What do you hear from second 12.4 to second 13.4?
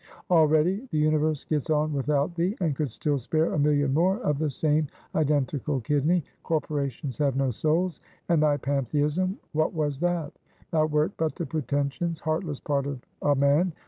part of a